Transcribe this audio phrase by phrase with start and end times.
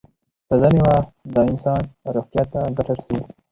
[0.47, 0.97] تازه میوه
[1.33, 1.81] د انسان
[2.15, 3.21] روغتیا ته ګټه رسوي.